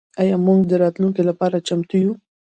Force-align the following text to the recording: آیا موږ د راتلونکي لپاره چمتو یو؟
آیا 0.21 0.35
موږ 0.45 0.59
د 0.67 0.71
راتلونکي 0.83 1.21
لپاره 1.29 1.63
چمتو 1.67 1.95
یو؟ 2.03 2.13